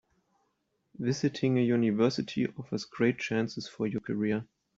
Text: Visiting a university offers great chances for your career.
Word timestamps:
Visiting 0.97 1.59
a 1.59 1.61
university 1.61 2.47
offers 2.57 2.85
great 2.85 3.19
chances 3.19 3.67
for 3.67 3.85
your 3.85 4.01
career. 4.01 4.47